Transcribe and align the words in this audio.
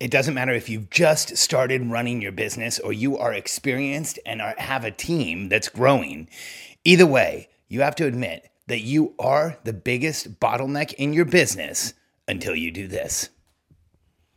It 0.00 0.12
doesn't 0.12 0.34
matter 0.34 0.52
if 0.52 0.68
you've 0.68 0.90
just 0.90 1.36
started 1.36 1.90
running 1.90 2.22
your 2.22 2.30
business 2.30 2.78
or 2.78 2.92
you 2.92 3.18
are 3.18 3.32
experienced 3.32 4.20
and 4.24 4.40
are, 4.40 4.54
have 4.58 4.84
a 4.84 4.92
team 4.92 5.48
that's 5.48 5.68
growing. 5.68 6.28
Either 6.84 7.06
way, 7.06 7.48
you 7.66 7.80
have 7.80 7.96
to 7.96 8.06
admit 8.06 8.48
that 8.68 8.82
you 8.82 9.14
are 9.18 9.58
the 9.64 9.72
biggest 9.72 10.38
bottleneck 10.38 10.92
in 10.94 11.12
your 11.12 11.24
business 11.24 11.94
until 12.28 12.54
you 12.54 12.70
do 12.70 12.86
this. 12.86 13.30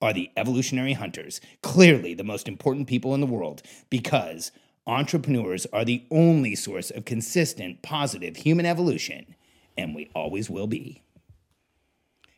are 0.00 0.12
the 0.12 0.30
evolutionary 0.36 0.92
hunters, 0.92 1.40
clearly 1.62 2.14
the 2.14 2.24
most 2.24 2.48
important 2.48 2.86
people 2.86 3.14
in 3.14 3.20
the 3.20 3.26
world, 3.26 3.62
because 3.90 4.52
entrepreneurs 4.86 5.66
are 5.72 5.84
the 5.84 6.04
only 6.10 6.54
source 6.54 6.90
of 6.90 7.04
consistent, 7.04 7.82
positive 7.82 8.36
human 8.36 8.66
evolution, 8.66 9.34
and 9.76 9.94
we 9.94 10.10
always 10.14 10.48
will 10.48 10.66
be 10.66 11.02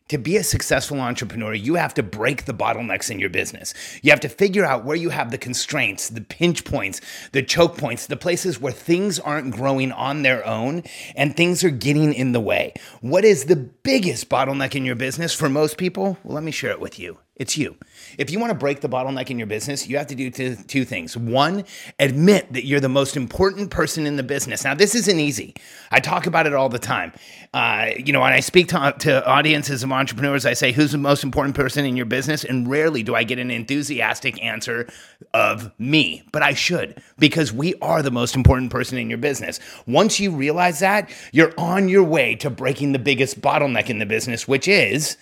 to 0.08 0.18
be 0.18 0.36
a 0.36 0.44
successful 0.44 1.00
entrepreneur, 1.00 1.52
you 1.54 1.74
have 1.74 1.94
to 1.94 2.02
break 2.02 2.46
the 2.46 2.54
bottlenecks 2.54 3.10
in 3.10 3.18
your 3.18 3.28
business. 3.28 3.74
You 4.02 4.10
have 4.10 4.20
to 4.20 4.28
figure 4.28 4.64
out 4.64 4.84
where 4.84 4.96
you 4.96 5.10
have 5.10 5.30
the 5.30 5.38
constraints, 5.38 6.08
the 6.08 6.22
pinch 6.22 6.64
points, 6.64 7.00
the 7.32 7.42
choke 7.42 7.76
points, 7.76 8.06
the 8.06 8.16
places 8.16 8.60
where 8.60 8.72
things 8.72 9.18
aren't 9.18 9.54
growing 9.54 9.92
on 9.92 10.22
their 10.22 10.44
own 10.46 10.82
and 11.14 11.36
things 11.36 11.62
are 11.62 11.70
getting 11.70 12.14
in 12.14 12.32
the 12.32 12.40
way. 12.40 12.72
What 13.00 13.24
is 13.24 13.44
the 13.44 13.56
biggest 13.56 14.28
bottleneck 14.28 14.74
in 14.74 14.84
your 14.84 14.96
business 14.96 15.34
for 15.34 15.48
most 15.48 15.76
people? 15.76 16.18
Well, 16.24 16.34
let 16.34 16.44
me 16.44 16.52
share 16.52 16.70
it 16.70 16.80
with 16.80 16.98
you. 16.98 17.18
It's 17.38 17.56
you. 17.56 17.76
If 18.18 18.30
you 18.30 18.40
want 18.40 18.50
to 18.50 18.58
break 18.58 18.80
the 18.80 18.88
bottleneck 18.88 19.30
in 19.30 19.38
your 19.38 19.46
business, 19.46 19.86
you 19.86 19.96
have 19.96 20.08
to 20.08 20.16
do 20.16 20.28
two, 20.28 20.56
two, 20.56 20.84
things. 20.84 21.16
One, 21.16 21.64
admit 22.00 22.52
that 22.52 22.66
you're 22.66 22.80
the 22.80 22.88
most 22.88 23.16
important 23.16 23.70
person 23.70 24.06
in 24.06 24.16
the 24.16 24.24
business. 24.24 24.64
Now, 24.64 24.74
this 24.74 24.96
isn't 24.96 25.20
easy. 25.20 25.54
I 25.92 26.00
talk 26.00 26.26
about 26.26 26.46
it 26.48 26.54
all 26.54 26.68
the 26.68 26.80
time. 26.80 27.12
Uh, 27.54 27.90
you 27.96 28.12
know, 28.12 28.20
when 28.20 28.32
I 28.32 28.40
speak 28.40 28.68
to, 28.68 28.94
to 28.98 29.24
audiences 29.24 29.84
of 29.84 29.92
entrepreneurs, 29.92 30.46
I 30.46 30.54
say, 30.54 30.72
Who's 30.72 30.92
the 30.92 30.98
most 30.98 31.22
important 31.22 31.54
person 31.54 31.84
in 31.84 31.96
your 31.96 32.06
business? 32.06 32.44
And 32.44 32.68
rarely 32.68 33.04
do 33.04 33.14
I 33.14 33.22
get 33.22 33.38
an 33.38 33.52
enthusiastic 33.52 34.42
answer 34.42 34.88
of 35.32 35.70
me, 35.78 36.24
but 36.32 36.42
I 36.42 36.54
should 36.54 37.00
because 37.18 37.52
we 37.52 37.74
are 37.76 38.02
the 38.02 38.10
most 38.10 38.34
important 38.34 38.72
person 38.72 38.98
in 38.98 39.08
your 39.08 39.18
business. 39.18 39.60
Once 39.86 40.18
you 40.18 40.32
realize 40.32 40.80
that, 40.80 41.08
you're 41.32 41.54
on 41.56 41.88
your 41.88 42.04
way 42.04 42.34
to 42.36 42.50
breaking 42.50 42.92
the 42.92 42.98
biggest 42.98 43.40
bottleneck 43.40 43.88
in 43.90 44.00
the 44.00 44.06
business, 44.06 44.48
which 44.48 44.66
is 44.66 45.16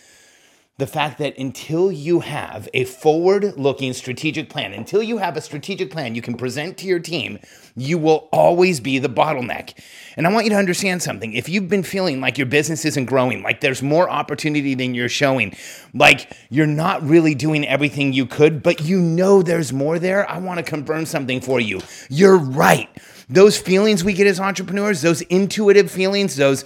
the 0.78 0.86
fact 0.86 1.18
that 1.18 1.36
until 1.38 1.90
you 1.90 2.20
have 2.20 2.68
a 2.74 2.84
forward 2.84 3.56
looking 3.56 3.94
strategic 3.94 4.50
plan, 4.50 4.74
until 4.74 5.02
you 5.02 5.16
have 5.18 5.34
a 5.36 5.40
strategic 5.40 5.90
plan 5.90 6.14
you 6.14 6.20
can 6.20 6.36
present 6.36 6.76
to 6.76 6.86
your 6.86 6.98
team, 6.98 7.38
you 7.74 7.96
will 7.96 8.28
always 8.30 8.78
be 8.78 8.98
the 8.98 9.08
bottleneck. 9.08 9.72
And 10.16 10.26
I 10.26 10.32
want 10.32 10.44
you 10.44 10.50
to 10.50 10.56
understand 10.56 11.02
something. 11.02 11.32
If 11.32 11.48
you've 11.48 11.68
been 11.68 11.82
feeling 11.82 12.20
like 12.20 12.36
your 12.36 12.46
business 12.46 12.84
isn't 12.84 13.06
growing, 13.06 13.42
like 13.42 13.62
there's 13.62 13.82
more 13.82 14.10
opportunity 14.10 14.74
than 14.74 14.94
you're 14.94 15.08
showing, 15.08 15.56
like 15.94 16.30
you're 16.50 16.66
not 16.66 17.02
really 17.02 17.34
doing 17.34 17.66
everything 17.66 18.12
you 18.12 18.26
could, 18.26 18.62
but 18.62 18.82
you 18.82 19.00
know 19.00 19.40
there's 19.40 19.72
more 19.72 19.98
there, 19.98 20.30
I 20.30 20.38
want 20.38 20.58
to 20.58 20.62
confirm 20.62 21.06
something 21.06 21.40
for 21.40 21.58
you. 21.58 21.80
You're 22.10 22.38
right. 22.38 22.90
Those 23.28 23.58
feelings 23.58 24.04
we 24.04 24.12
get 24.12 24.26
as 24.28 24.38
entrepreneurs, 24.38 25.02
those 25.02 25.22
intuitive 25.22 25.90
feelings, 25.90 26.36
those 26.36 26.64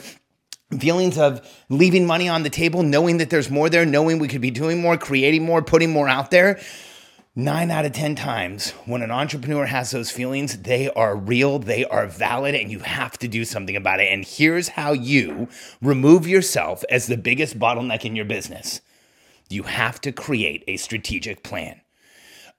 feelings 0.79 1.19
of 1.19 1.41
leaving 1.69 2.07
money 2.07 2.29
on 2.29 2.43
the 2.43 2.51
table, 2.51 2.83
knowing 2.83 3.19
that 3.19 3.31
there's 3.31 3.51
more 3.51 3.69
there, 3.69 3.85
knowing 3.85 4.19
we 4.19 4.29
could 4.29 4.41
be 4.41 4.51
doing 4.51 4.81
more, 4.81 4.97
creating 4.97 5.45
more, 5.45 5.63
putting 5.63 5.91
more 5.91 6.09
out 6.09 6.31
there. 6.31 6.61
Nine 7.37 7.71
out 7.71 7.85
of 7.85 7.93
10 7.93 8.17
times 8.17 8.73
when 8.87 9.03
an 9.03 9.11
entrepreneur 9.11 9.65
has 9.65 9.93
those 9.93 10.11
feelings, 10.11 10.59
they 10.63 10.91
are 10.91 11.15
real, 11.15 11.61
they 11.61 11.85
are 11.85 12.07
valid, 12.07 12.55
and 12.55 12.71
you 12.71 12.81
have 12.81 13.17
to 13.19 13.29
do 13.29 13.45
something 13.45 13.77
about 13.77 14.01
it. 14.01 14.13
And 14.13 14.25
here's 14.25 14.69
how 14.69 14.93
you 14.93 15.49
remove 15.81 16.27
yourself 16.27 16.85
as 16.91 17.07
the 17.07 17.17
biggest 17.17 17.59
bottleneck 17.59 18.05
in 18.05 18.17
your 18.17 18.25
business 18.25 18.81
you 19.49 19.65
have 19.65 20.01
to 20.01 20.13
create 20.13 20.63
a 20.69 20.77
strategic 20.77 21.43
plan 21.43 21.81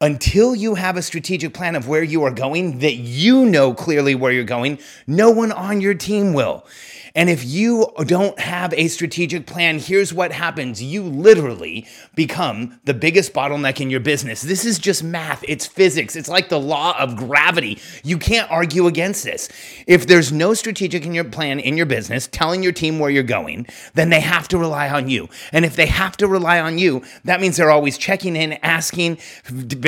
until 0.01 0.56
you 0.56 0.75
have 0.75 0.97
a 0.97 1.01
strategic 1.01 1.53
plan 1.53 1.75
of 1.75 1.88
where 1.88 2.03
you 2.03 2.23
are 2.23 2.31
going, 2.31 2.79
that 2.79 2.95
you 2.95 3.45
know 3.45 3.73
clearly 3.73 4.16
where 4.16 4.31
you're 4.31 4.44
going, 4.44 4.79
no 5.06 5.29
one 5.29 5.51
on 5.51 5.79
your 5.79 5.94
team 5.94 6.34
will. 6.34 6.66
And 7.13 7.29
if 7.29 7.44
you 7.44 7.88
don't 8.06 8.39
have 8.39 8.73
a 8.73 8.88
strategic 8.88 9.45
plan, 9.45 9.79
here's 9.79 10.13
what 10.13 10.31
happens. 10.31 10.81
You 10.81 11.03
literally 11.03 11.85
become 12.16 12.79
the 12.85 12.94
biggest 12.94 13.34
bottleneck 13.34 13.81
in 13.81 13.89
your 13.89 14.00
business. 14.00 14.41
This 14.41 14.63
is 14.63 14.79
just 14.79 15.03
math, 15.03 15.44
it's 15.47 15.66
physics, 15.66 16.16
it's 16.16 16.29
like 16.29 16.50
the 16.50 16.59
law 16.59 16.97
of 16.97 17.18
gravity. 17.18 17.79
You 18.03 18.18
can't 18.18 18.50
argue 18.50 18.88
against 18.88 19.23
this. 19.23 19.50
If 19.88 20.07
there's 20.07 20.31
no 20.31 20.53
strategic 20.53 21.06
in 21.06 21.13
your 21.13 21.25
plan 21.25 21.59
in 21.59 21.75
your 21.75 21.85
business 21.85 22.28
telling 22.28 22.63
your 22.63 22.72
team 22.72 22.97
where 22.97 23.09
you're 23.09 23.23
going, 23.23 23.68
then 23.94 24.09
they 24.09 24.22
have 24.22 24.47
to 24.50 24.57
rely 24.57 24.89
on 24.89 25.09
you. 25.09 25.28
And 25.51 25.66
if 25.66 25.75
they 25.75 25.88
have 25.88 26.16
to 26.18 26.28
rely 26.28 26.59
on 26.59 26.78
you, 26.78 27.03
that 27.25 27.41
means 27.41 27.57
they're 27.57 27.72
always 27.72 27.97
checking 27.97 28.35
in, 28.38 28.53
asking, 28.63 29.18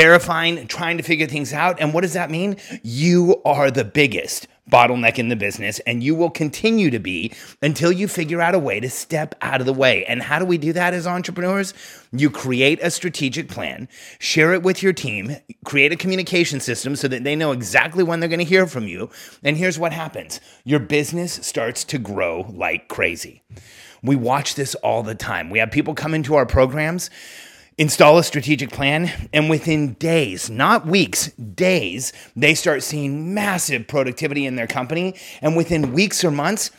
verifying, 0.03 0.67
trying 0.67 0.97
to 0.97 1.03
figure 1.03 1.27
things 1.27 1.53
out. 1.53 1.79
And 1.79 1.93
what 1.93 2.01
does 2.01 2.11
that 2.11 2.29
mean? 2.29 2.57
You 2.83 3.41
are 3.45 3.71
the 3.71 3.85
biggest 3.85 4.47
bottleneck 4.69 5.17
in 5.17 5.29
the 5.29 5.35
business, 5.37 5.79
and 5.87 6.03
you 6.03 6.13
will 6.13 6.29
continue 6.29 6.89
to 6.89 6.99
be 6.99 7.31
until 7.61 7.89
you 7.89 8.09
figure 8.09 8.41
out 8.41 8.53
a 8.53 8.59
way 8.59 8.81
to 8.81 8.89
step 8.89 9.33
out 9.41 9.61
of 9.61 9.65
the 9.65 9.71
way. 9.71 10.03
And 10.03 10.21
how 10.21 10.39
do 10.39 10.45
we 10.45 10.57
do 10.57 10.73
that 10.73 10.93
as 10.93 11.07
entrepreneurs? 11.07 11.73
You 12.11 12.29
create 12.29 12.81
a 12.81 12.91
strategic 12.91 13.47
plan, 13.47 13.87
share 14.19 14.53
it 14.53 14.61
with 14.61 14.83
your 14.83 14.91
team, 14.91 15.37
create 15.63 15.93
a 15.93 15.97
communication 15.97 16.59
system 16.59 16.97
so 16.97 17.07
that 17.07 17.23
they 17.23 17.37
know 17.37 17.53
exactly 17.53 18.03
when 18.03 18.19
they're 18.19 18.27
going 18.27 18.39
to 18.39 18.45
hear 18.45 18.67
from 18.67 18.87
you. 18.89 19.09
And 19.41 19.55
here's 19.55 19.79
what 19.79 19.93
happens 19.93 20.41
your 20.65 20.79
business 20.79 21.33
starts 21.33 21.85
to 21.85 21.97
grow 21.97 22.45
like 22.53 22.89
crazy. 22.89 23.41
We 24.03 24.17
watch 24.17 24.55
this 24.55 24.75
all 24.75 25.01
the 25.01 25.15
time. 25.15 25.49
We 25.49 25.59
have 25.59 25.71
people 25.71 25.93
come 25.93 26.13
into 26.13 26.35
our 26.35 26.45
programs 26.45 27.09
install 27.83 28.17
a 28.17 28.23
strategic 28.23 28.71
plan, 28.71 29.11
and 29.33 29.49
within 29.49 29.95
days, 29.95 30.49
not 30.49 30.87
weeks, 30.87 31.27
days, 31.33 32.13
they 32.33 32.55
start 32.55 32.81
seeing 32.81 33.33
massive 33.33 33.89
productivity 33.89 34.45
in 34.45 34.55
their 34.55 34.67
company. 34.67 35.15
And 35.41 35.57
within 35.57 35.91
weeks 35.91 36.23
or 36.23 36.31
months, 36.31 36.71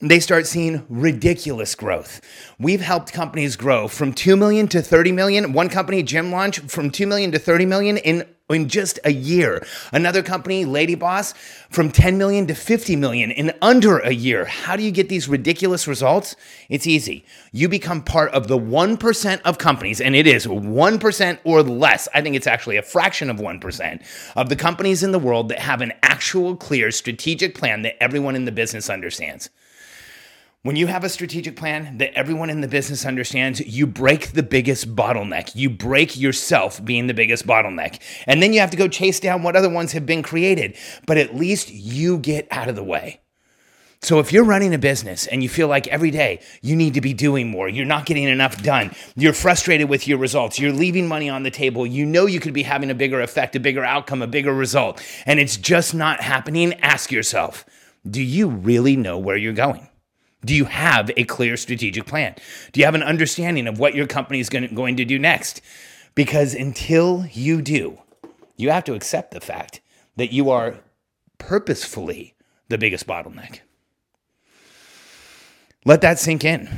they 0.00 0.20
start 0.20 0.46
seeing 0.46 0.86
ridiculous 0.88 1.74
growth. 1.74 2.20
We've 2.56 2.80
helped 2.80 3.12
companies 3.12 3.56
grow 3.56 3.88
from 3.88 4.12
2 4.12 4.36
million 4.36 4.68
to 4.68 4.80
30 4.80 5.10
million. 5.10 5.52
One 5.52 5.68
company, 5.68 6.04
Gym 6.04 6.30
Launch, 6.30 6.60
from 6.60 6.90
2 6.90 7.08
million 7.08 7.32
to 7.32 7.38
30 7.40 7.66
million 7.66 7.96
in 7.96 8.24
in 8.54 8.68
just 8.68 8.98
a 9.04 9.12
year. 9.12 9.64
Another 9.92 10.22
company, 10.22 10.64
Lady 10.64 10.94
Boss, 10.94 11.34
from 11.68 11.90
10 11.90 12.16
million 12.16 12.46
to 12.46 12.54
50 12.54 12.96
million 12.96 13.30
in 13.30 13.52
under 13.60 13.98
a 13.98 14.12
year. 14.12 14.46
How 14.46 14.74
do 14.74 14.82
you 14.82 14.90
get 14.90 15.08
these 15.08 15.28
ridiculous 15.28 15.86
results? 15.86 16.34
It's 16.68 16.86
easy. 16.86 17.26
You 17.52 17.68
become 17.68 18.02
part 18.02 18.32
of 18.32 18.48
the 18.48 18.58
1% 18.58 19.40
of 19.42 19.58
companies, 19.58 20.00
and 20.00 20.16
it 20.16 20.26
is 20.26 20.46
1% 20.46 21.38
or 21.44 21.62
less. 21.62 22.08
I 22.14 22.22
think 22.22 22.36
it's 22.36 22.46
actually 22.46 22.78
a 22.78 22.82
fraction 22.82 23.28
of 23.28 23.36
1% 23.36 24.02
of 24.34 24.48
the 24.48 24.56
companies 24.56 25.02
in 25.02 25.12
the 25.12 25.18
world 25.18 25.50
that 25.50 25.58
have 25.58 25.82
an 25.82 25.92
actual 26.02 26.56
clear 26.56 26.90
strategic 26.90 27.54
plan 27.54 27.82
that 27.82 28.02
everyone 28.02 28.34
in 28.34 28.46
the 28.46 28.52
business 28.52 28.88
understands. 28.88 29.50
When 30.64 30.74
you 30.74 30.88
have 30.88 31.04
a 31.04 31.08
strategic 31.08 31.54
plan 31.54 31.98
that 31.98 32.12
everyone 32.14 32.50
in 32.50 32.62
the 32.62 32.66
business 32.66 33.06
understands, 33.06 33.60
you 33.60 33.86
break 33.86 34.32
the 34.32 34.42
biggest 34.42 34.96
bottleneck. 34.96 35.54
You 35.54 35.70
break 35.70 36.18
yourself 36.18 36.84
being 36.84 37.06
the 37.06 37.14
biggest 37.14 37.46
bottleneck. 37.46 38.00
And 38.26 38.42
then 38.42 38.52
you 38.52 38.58
have 38.58 38.72
to 38.72 38.76
go 38.76 38.88
chase 38.88 39.20
down 39.20 39.44
what 39.44 39.54
other 39.54 39.70
ones 39.70 39.92
have 39.92 40.04
been 40.04 40.20
created. 40.20 40.76
But 41.06 41.16
at 41.16 41.36
least 41.36 41.70
you 41.70 42.18
get 42.18 42.48
out 42.50 42.68
of 42.68 42.74
the 42.74 42.82
way. 42.82 43.20
So 44.02 44.18
if 44.18 44.32
you're 44.32 44.44
running 44.44 44.74
a 44.74 44.78
business 44.78 45.28
and 45.28 45.44
you 45.44 45.48
feel 45.48 45.68
like 45.68 45.86
every 45.86 46.10
day 46.10 46.40
you 46.60 46.74
need 46.74 46.94
to 46.94 47.00
be 47.00 47.14
doing 47.14 47.48
more, 47.48 47.68
you're 47.68 47.86
not 47.86 48.06
getting 48.06 48.24
enough 48.24 48.60
done, 48.60 48.92
you're 49.14 49.32
frustrated 49.32 49.88
with 49.88 50.08
your 50.08 50.18
results, 50.18 50.58
you're 50.58 50.72
leaving 50.72 51.06
money 51.06 51.28
on 51.28 51.44
the 51.44 51.50
table, 51.52 51.86
you 51.86 52.04
know 52.04 52.26
you 52.26 52.40
could 52.40 52.54
be 52.54 52.62
having 52.62 52.90
a 52.90 52.94
bigger 52.94 53.20
effect, 53.20 53.56
a 53.56 53.60
bigger 53.60 53.84
outcome, 53.84 54.22
a 54.22 54.28
bigger 54.28 54.54
result, 54.54 55.02
and 55.26 55.40
it's 55.40 55.56
just 55.56 55.94
not 55.94 56.20
happening, 56.20 56.74
ask 56.74 57.10
yourself, 57.10 57.64
do 58.08 58.22
you 58.22 58.48
really 58.48 58.94
know 58.94 59.18
where 59.18 59.36
you're 59.36 59.52
going? 59.52 59.87
Do 60.44 60.54
you 60.54 60.66
have 60.66 61.10
a 61.16 61.24
clear 61.24 61.56
strategic 61.56 62.06
plan? 62.06 62.34
Do 62.72 62.80
you 62.80 62.86
have 62.86 62.94
an 62.94 63.02
understanding 63.02 63.66
of 63.66 63.78
what 63.78 63.94
your 63.94 64.06
company 64.06 64.40
is 64.40 64.48
going 64.48 64.96
to 64.96 65.04
do 65.04 65.18
next? 65.18 65.60
Because 66.14 66.54
until 66.54 67.26
you 67.32 67.60
do, 67.60 67.98
you 68.56 68.70
have 68.70 68.84
to 68.84 68.94
accept 68.94 69.32
the 69.32 69.40
fact 69.40 69.80
that 70.16 70.32
you 70.32 70.50
are 70.50 70.80
purposefully 71.38 72.34
the 72.68 72.78
biggest 72.78 73.06
bottleneck. 73.06 73.60
Let 75.84 76.00
that 76.02 76.18
sink 76.18 76.44
in. 76.44 76.68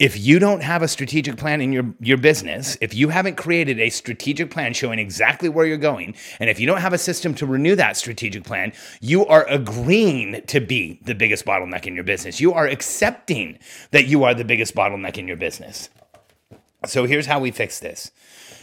If 0.00 0.18
you 0.18 0.38
don't 0.38 0.62
have 0.62 0.80
a 0.80 0.88
strategic 0.88 1.36
plan 1.36 1.60
in 1.60 1.74
your, 1.74 1.84
your 2.00 2.16
business, 2.16 2.78
if 2.80 2.94
you 2.94 3.10
haven't 3.10 3.36
created 3.36 3.78
a 3.78 3.90
strategic 3.90 4.50
plan 4.50 4.72
showing 4.72 4.98
exactly 4.98 5.50
where 5.50 5.66
you're 5.66 5.76
going, 5.76 6.14
and 6.40 6.48
if 6.48 6.58
you 6.58 6.66
don't 6.66 6.80
have 6.80 6.94
a 6.94 6.98
system 6.98 7.34
to 7.34 7.44
renew 7.44 7.76
that 7.76 7.98
strategic 7.98 8.42
plan, 8.42 8.72
you 9.02 9.26
are 9.26 9.46
agreeing 9.46 10.40
to 10.46 10.58
be 10.58 10.98
the 11.04 11.14
biggest 11.14 11.44
bottleneck 11.44 11.86
in 11.86 11.94
your 11.94 12.02
business. 12.02 12.40
You 12.40 12.54
are 12.54 12.66
accepting 12.66 13.58
that 13.90 14.06
you 14.06 14.24
are 14.24 14.32
the 14.32 14.42
biggest 14.42 14.74
bottleneck 14.74 15.18
in 15.18 15.28
your 15.28 15.36
business. 15.36 15.90
So 16.86 17.04
here's 17.04 17.26
how 17.26 17.38
we 17.38 17.50
fix 17.50 17.78
this 17.78 18.10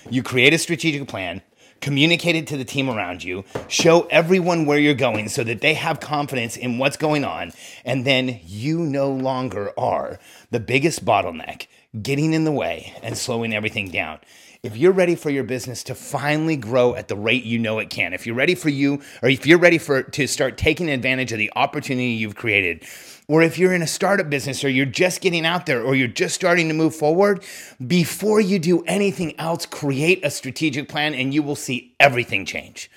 you 0.10 0.24
create 0.24 0.56
a 0.56 0.58
strategic 0.58 1.08
plan, 1.08 1.44
communicate 1.82 2.36
it 2.36 2.48
to 2.48 2.58
the 2.58 2.66
team 2.66 2.90
around 2.90 3.24
you, 3.24 3.44
show 3.68 4.08
everyone 4.10 4.66
where 4.66 4.80
you're 4.80 4.94
going 4.94 5.30
so 5.30 5.44
that 5.44 5.62
they 5.62 5.74
have 5.74 6.00
confidence 6.00 6.58
in 6.58 6.78
what's 6.78 6.98
going 6.98 7.24
on, 7.24 7.52
and 7.86 8.06
then 8.06 8.40
you 8.46 8.80
no 8.80 9.12
longer 9.12 9.72
are 9.78 10.20
the 10.52 10.60
biggest 10.60 11.06
bottleneck 11.06 11.68
getting 12.02 12.34
in 12.34 12.44
the 12.44 12.52
way 12.52 12.94
and 13.02 13.18
slowing 13.18 13.54
everything 13.54 13.90
down. 13.90 14.20
If 14.64 14.76
you're 14.76 14.92
ready 14.92 15.16
for 15.16 15.30
your 15.30 15.44
business 15.44 15.84
to 15.84 15.96
finally 15.96 16.56
grow 16.56 16.96
at 16.96 17.08
the 17.08 17.16
rate 17.16 17.44
you 17.44 17.60
know 17.60 17.78
it 17.78 17.90
can, 17.92 18.14
if 18.14 18.26
you're 18.26 18.36
ready 18.36 18.56
for 18.56 18.70
you, 18.70 19.02
or 19.22 19.30
if 19.30 19.46
you're 19.46 19.60
ready 19.60 19.78
for 19.78 20.02
to 20.02 20.28
start 20.28 20.58
taking 20.58 20.90
advantage 20.90 21.32
of 21.32 21.38
the 21.38 21.52
opportunity 21.56 22.10
you've 22.10 22.36
created, 22.36 22.84
or 23.28 23.44
if 23.44 23.60
you're 23.60 23.74
in 23.74 23.82
a 23.82 23.88
startup 23.88 24.30
business 24.30 24.64
or 24.64 24.70
you're 24.70 24.86
just 24.86 25.22
getting 25.22 25.46
out 25.46 25.66
there 25.68 25.84
or 25.84 25.94
you're 25.96 26.08
just 26.08 26.34
starting 26.34 26.70
to 26.70 26.74
move 26.74 26.96
forward, 26.96 27.44
before 27.86 28.40
you 28.42 28.58
do 28.58 28.84
anything 28.86 29.40
else, 29.40 29.66
create 29.66 30.26
a 30.26 30.32
strategic 30.32 30.90
plan 30.90 31.14
and 31.14 31.34
you 31.34 31.44
will 31.44 31.56
see 31.56 31.94
everything 32.00 32.46
change. 32.46 32.90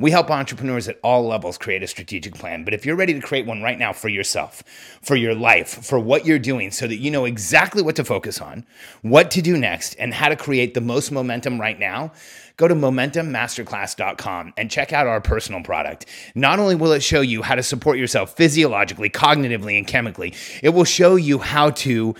We 0.00 0.12
help 0.12 0.30
entrepreneurs 0.30 0.86
at 0.86 1.00
all 1.02 1.26
levels 1.26 1.58
create 1.58 1.82
a 1.82 1.88
strategic 1.88 2.34
plan. 2.34 2.64
But 2.64 2.72
if 2.72 2.86
you're 2.86 2.94
ready 2.94 3.14
to 3.14 3.20
create 3.20 3.46
one 3.46 3.62
right 3.62 3.78
now 3.78 3.92
for 3.92 4.08
yourself, 4.08 4.62
for 5.02 5.16
your 5.16 5.34
life, 5.34 5.84
for 5.84 5.98
what 5.98 6.24
you're 6.24 6.38
doing, 6.38 6.70
so 6.70 6.86
that 6.86 6.98
you 6.98 7.10
know 7.10 7.24
exactly 7.24 7.82
what 7.82 7.96
to 7.96 8.04
focus 8.04 8.40
on, 8.40 8.64
what 9.02 9.32
to 9.32 9.42
do 9.42 9.58
next, 9.58 9.96
and 9.98 10.14
how 10.14 10.28
to 10.28 10.36
create 10.36 10.74
the 10.74 10.80
most 10.80 11.10
momentum 11.10 11.60
right 11.60 11.80
now, 11.80 12.12
go 12.56 12.68
to 12.68 12.76
momentummasterclass.com 12.76 14.52
and 14.56 14.70
check 14.70 14.92
out 14.92 15.08
our 15.08 15.20
personal 15.20 15.64
product. 15.64 16.06
Not 16.36 16.60
only 16.60 16.76
will 16.76 16.92
it 16.92 17.02
show 17.02 17.20
you 17.20 17.42
how 17.42 17.56
to 17.56 17.62
support 17.64 17.98
yourself 17.98 18.36
physiologically, 18.36 19.10
cognitively, 19.10 19.76
and 19.78 19.86
chemically, 19.86 20.32
it 20.62 20.70
will 20.70 20.84
show 20.84 21.16
you 21.16 21.38
how 21.38 21.70
to 21.70 22.14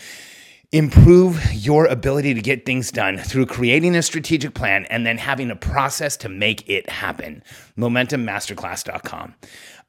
improve 0.71 1.43
your 1.55 1.87
ability 1.87 2.35
to 2.35 2.43
get 2.43 2.67
things 2.67 2.91
done 2.91 3.17
through 3.17 3.47
creating 3.47 3.97
a 3.97 4.03
strategic 4.03 4.53
plan 4.53 4.85
and 4.91 5.07
then 5.07 5.17
having 5.17 5.51
a 5.51 5.57
process 5.57 6.15
to 6.19 6.29
make 6.29 6.69
it 6.69 6.91
happen. 6.91 7.43
MomentumMasterclass.com. 7.79 9.35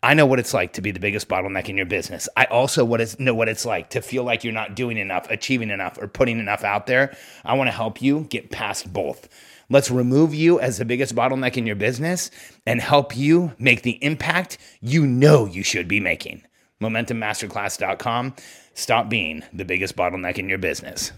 I 0.02 0.14
know 0.14 0.26
what 0.26 0.40
it's 0.40 0.54
like 0.54 0.72
to 0.74 0.82
be 0.82 0.92
the 0.92 1.00
biggest 1.02 1.28
bottleneck 1.28 1.68
in 1.68 1.76
your 1.76 1.86
business. 1.86 2.30
I 2.38 2.46
also 2.46 2.86
know 3.20 3.36
what 3.36 3.50
it's 3.50 3.66
like 3.66 3.90
to 3.90 4.02
feel 4.02 4.24
like 4.24 4.46
you're 4.46 4.54
not 4.54 4.74
doing 4.74 4.98
enough, 4.98 5.30
achieving 5.30 5.70
enough, 5.70 5.98
or 6.00 6.08
putting 6.08 6.40
enough 6.40 6.64
out 6.64 6.88
there. 6.88 7.14
I 7.44 7.56
want 7.56 7.68
to 7.68 7.76
help 7.76 8.02
you 8.02 8.22
get 8.30 8.50
past 8.50 8.94
both. 8.94 9.28
Let's 9.70 9.92
remove 9.92 10.34
you 10.34 10.62
as 10.62 10.78
the 10.78 10.86
biggest 10.86 11.14
bottleneck 11.14 11.58
in 11.58 11.68
your 11.68 11.76
business 11.76 12.32
and 12.66 12.80
help 12.80 13.18
you 13.18 13.52
make 13.60 13.82
the 13.82 14.02
impact 14.02 14.58
you 14.80 15.06
know 15.06 15.46
you 15.46 15.62
should 15.62 15.90
be 15.90 16.00
making. 16.00 16.44
MomentumMasterclass.com. 16.82 18.36
Stop 18.74 19.10
being 19.10 19.44
the 19.52 19.66
biggest 19.66 19.96
bottleneck 19.96 20.38
in 20.38 20.48
your 20.48 20.58
business. 20.58 21.12